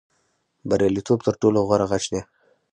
[0.69, 2.21] بریالیتوب تر ټولو غوره غچ دی.